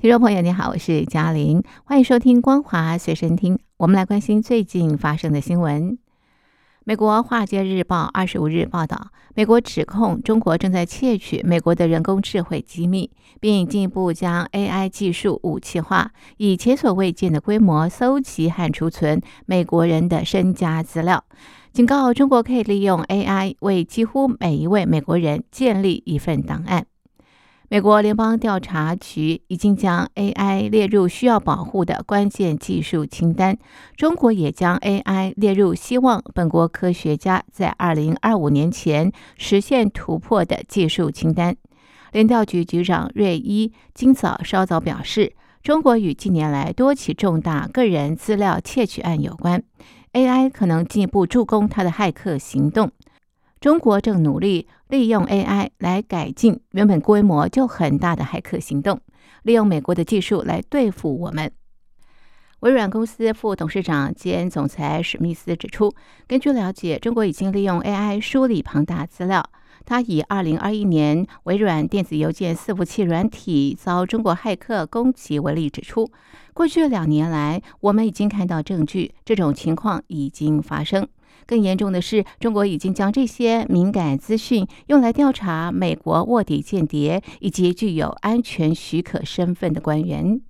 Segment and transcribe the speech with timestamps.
[0.00, 3.56] 听众朋友，你好，我是嘉玲，欢迎收听《光华随身听》。
[3.76, 5.98] 我们来关心最近发生的新闻。
[6.84, 21.22] 美国《华尔街日报》二十五日报道，美国指控中国正在窃取美国的人工智慧机密，并进一步将 AI 技术武器化，以前所未见的规模搜集和储存美国人的身家资料，
[21.74, 26.86] 警告中国可以利用 AI 为几乎每一位美国人建立一份档案。
[27.72, 33.56] 美国联邦调查局已经将 AI 列入需要保护的关键技术清单。
[33.94, 41.54] 中国也将 AI 列入希望本国科学家在2025年前实现突破的技术清单。
[42.10, 49.62] 联调局局长瑞伊今早稍早表示，中国与近年来多起重大个人资料窃取案有关
[50.14, 52.90] ，AI 可能进一步助攻他的骇客行动。
[53.60, 58.98] 中国正努力利用 AI 来改进原本规模就很大的骇客行动，
[59.42, 61.52] 利用美国的技术来对付我们。
[62.60, 65.94] 微软公司副董事长兼总裁史密斯指出，
[66.26, 69.44] 根据了解，中国已经利用 AI 梳理庞大资料。
[69.84, 76.10] 他以2021年微软电子邮件伺服器软体遭中国骇客攻击为例，指出，
[76.54, 81.06] 过去两年来，我们已经看到证据，这种情况已经发生。
[81.46, 90.40] 更严重的是，中国已经将这些敏感资讯用来调查美国卧底间谍以及具有安全许可身份的官员。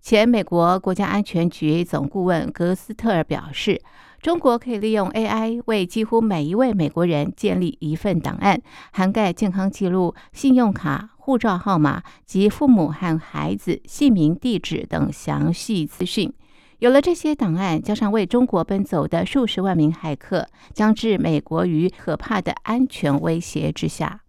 [0.00, 3.82] 前美国国家安全局总顾问格斯特尔表示，
[4.22, 8.60] 中国可以利用 AI 为几乎每一位美国人建立一份档案，
[8.92, 16.32] 涵盖健康记录、信用卡、护照号码及父母和孩子姓名、地址等详细资讯。
[16.78, 24.20] 有了这些档案，加上为中国奔走的数十万名骇客，将置美国于可怕的安全威胁之下。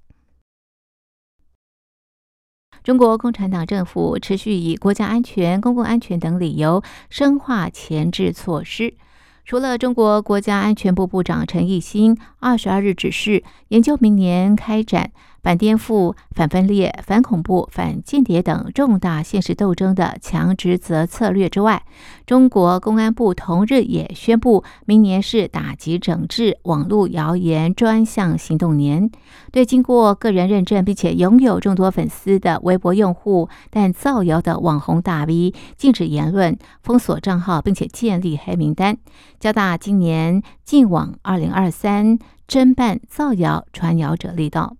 [2.83, 8.95] 中国共产党政府持续以国家安全、公共安全等理由深化前置措施。
[9.43, 15.11] 除了中国国家安全部部长陈毅新二十二日指示研究明年开展。
[15.43, 21.83] 反颠覆、反分裂、反恐怖、反间谍等重大现实斗争的强职责策略之外，
[22.25, 29.09] 中国公安部同日也宣布，明年是打击整治网络谣言专项行动年。
[29.51, 38.97] 对经过个人认证并且拥有众多粉丝的微博用户，但造谣的网红大 V，禁止言论、封锁账号，并且建立黑名单，
[39.39, 44.75] 加大今年禁网二零二三侦办造谣传谣者力道。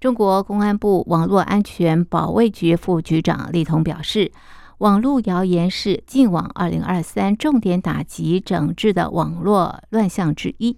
[0.00, 4.32] 中国公安部网络安全保卫局副局长李彤表示，
[4.78, 10.74] 网络谣言是禁网二零二三重点打击整治的网络乱象之一。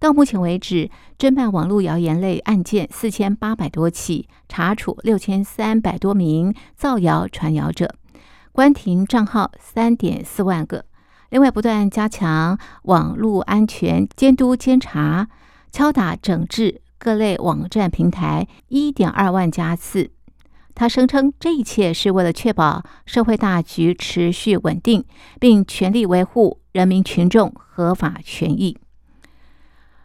[0.00, 7.94] 到目前为止，侦办网络谣言类案件四千八百多起，查处六千三百多名造谣传谣者，
[8.50, 10.84] 关停账号三点四万个。
[11.30, 15.28] 另外，不断加强网络安全监督监察，
[15.70, 16.80] 敲打整治。
[16.98, 20.10] 各类网站平台一点二万加次，
[20.74, 25.04] 他声称这一切是为了确保社会大局持续稳定，
[25.38, 28.76] 并全力维护人民群众合法权益。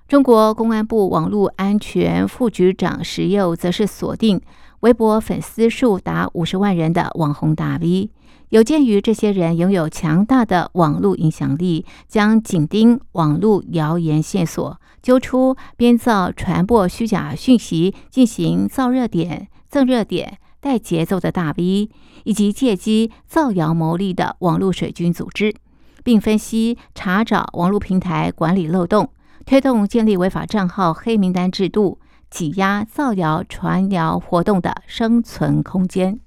[0.08, 4.40] 中国公安部网络安全副局长石佑则是锁定
[4.84, 8.10] 微博粉丝数达五十万人的网红大 V。
[8.50, 21.90] 有鉴于这些人拥有强大的网络影响力，将紧盯网络谣言线索，揪出编造、传播虚假讯息、进行造热点、赠热点、带节奏的大 V，
[22.26, 25.56] 以及借机造谣牟利的网络水军组织，
[26.04, 29.10] 并分析查找网络平台管理漏洞，
[29.46, 32.00] 推动建立违法账号黑名单制度，
[32.34, 36.20] 挤压造谣传谣活动的生存空间。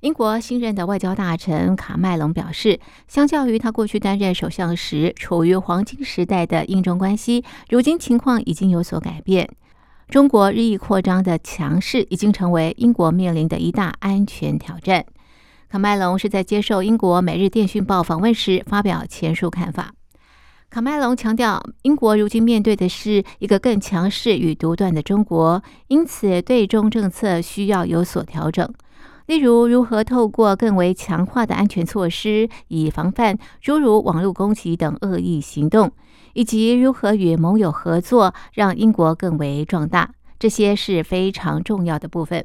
[0.00, 9.48] 英国新任的外交大臣卡麦隆表示，相较于他过去担任首相时处于黄金时代的英中关系，如今情况已经有所改变。
[10.08, 15.06] 中国日益扩张的强势已经成为英国面临的一大安全挑战。
[15.68, 19.92] 卡麦隆是在接受英国《每日电讯报》访问时发表前述看法。
[20.70, 28.72] 卡麦隆强调，英国如今面对的是一个更强势与独断的中国，因此对中政策需要有所调整。
[29.26, 35.90] 例如如何透过更为强化的安全措施，以防范诸如网络攻击等恶意行动，
[36.34, 42.44] 以及如何与盟友合作，让英国更为壮大，这些是非常重要的部分。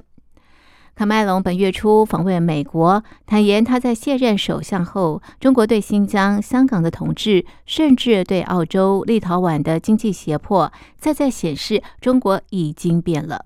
[0.95, 13.43] 卡麦隆本月初访问美国，坦言他在卸任首相后，中国对新疆、香港的统治，甚至对澳洲、立陶宛的经济胁迫，再再显示中国已经变了。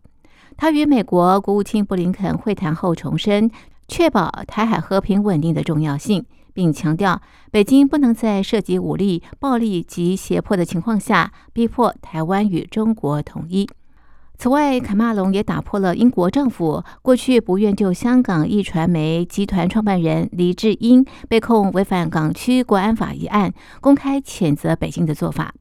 [0.57, 3.49] 他与美国国务卿布林肯会谈后，重申
[3.87, 6.23] 确保台海和平稳定的重要性，
[6.53, 7.19] 并强调
[7.49, 13.67] 北京不能在涉及武力、暴力及胁迫的情况下，逼迫台湾与中国统一。
[14.41, 25.53] 此外，卡马隆也打破了英国政府过去不愿就香港一传媒集团创办人黎智英被控违反港区国安法一案，公开谴责北京的做法。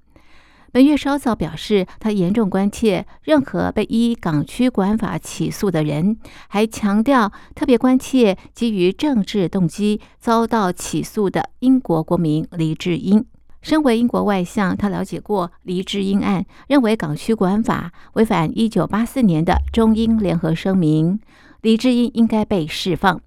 [0.70, 6.16] 本月稍早表示，他严重关切任何被依港区国安法起诉的人，
[6.46, 13.26] 还强调特别关切基于政治动机遭到起诉的英国国民黎智英。
[13.60, 21.18] 身为英国外相，他了解过黎智英案，认为港区国安法违反1984年的中英联合声明，
[21.62, 23.20] 黎智英应该被释放，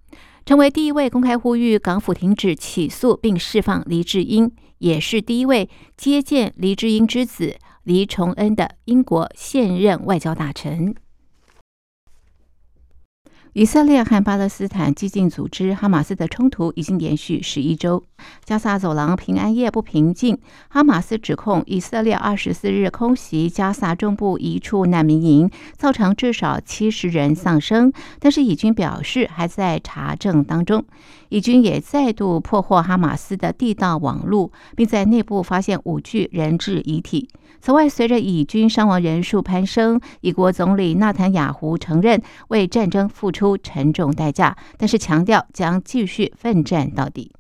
[0.46, 10.96] 成为第一位公开呼吁港府停止起诉并释放黎智英，也是第一位接见黎智英之子黎崇恩的英国现任外交大臣。
[13.54, 18.02] 以色列和巴勒斯坦激进组织哈马斯的冲突已经连续十一周，
[18.46, 20.38] 加萨走廊平安夜不平静。
[20.70, 30.86] 哈马斯指控以色列二十四日空袭加萨中部一处难民营，造成至少七十人丧生，但是以军表示还在查证当中。
[31.32, 37.30] 以军也再度破获哈马斯的地道网路，并在内部发现五具人质遗体。
[37.62, 47.32] 此外，随着以军伤亡人数攀升，以国总理纳坦雅胡承认为战争付出沉重代价，但是强调将继续奋战到底。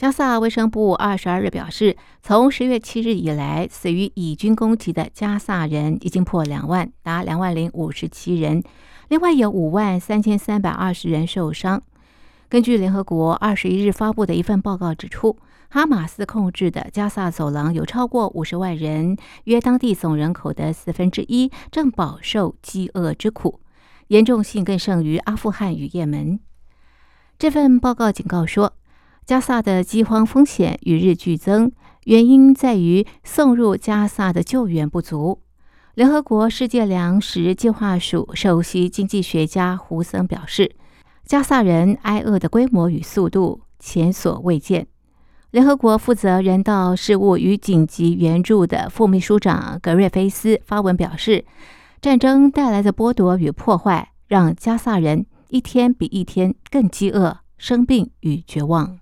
[0.00, 8.62] 加萨卫生部二十二日表示，从十月七日以来，死于以军攻击的加萨人已经破两万，达两万零五十七人，
[9.08, 11.82] 另外有五万三千三百二十人受伤。
[12.48, 15.36] 根据联合国二十一日发布的一份报告指出。
[15.68, 23.60] 哈马斯控制的加萨走廊有超过五十万人，约当地总人口的四分之一，正饱受饥饿之苦，
[24.08, 26.40] 严重性更胜于阿富汗与也门。
[27.38, 28.72] 这份报告警告说，
[29.26, 31.70] 加萨的饥荒风险与日俱增，
[32.04, 35.42] 原因在于送入加萨的救援不足。
[35.94, 40.74] 联合国世界粮食计划署首席经济学家胡森表示，
[41.24, 44.86] 加萨人挨饿的规模与速度前所未见。
[45.50, 51.44] 联合国负责人道事务与紧急援助的副秘书长格瑞菲斯发文表示
[52.00, 58.98] ：“战争带来的剥夺与破坏，让加萨人一天比一天更饥饿、生病与绝望。”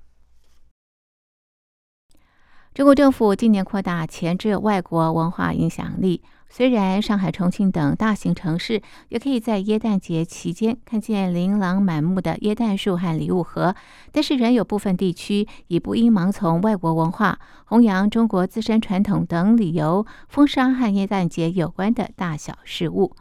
[2.78, 6.22] 中国政府今年扩大前置外国文化影响力。
[6.48, 13.74] 虽然上海、重庆等大型城市也可以在耶诞节期间看见琳琅满目的耶诞树和礼物盒，
[14.12, 23.16] 但是仍有部分地区以不应盲从外国文化、弘扬中国自身传统等理由，封杀和耶诞节有关的大小事物。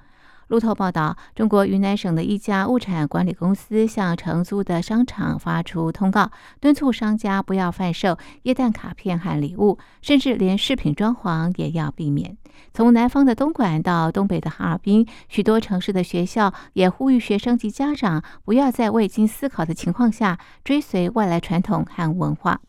[0.47, 12.37] 路透报道，中国云南省的一家物产管理公司向承租的商场发出通告，敦促商家不要贩售液氮卡片和礼物，甚至连饰品装潢也要避免。
[12.73, 22.61] 从南方的东莞到东北的哈尔滨，许多城市的学校也呼吁学生及家长不要在未经思考的情况下追随外来传统和文化。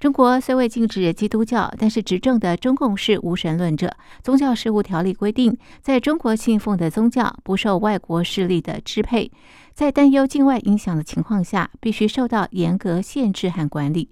[0.00, 3.94] 中国虽未禁止基督教，但是执政的中共是无神论者。
[4.22, 9.30] 宗教事务条例规定，在中国信奉的宗教不受外国势力的支配，
[9.74, 14.08] 在担忧境外影响的情况下，必须受到严格限制和管理。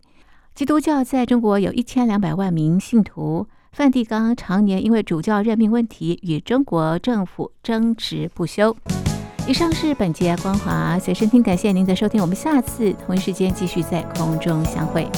[0.54, 8.76] 基督教在中国有一千两百万名信徒，梵蒂冈常年因为主教任命问题与中国政府争执不休。
[9.47, 15.09] 以上是本节光华随身听，感谢您的收听，我们下次同一时间继续在空中相会。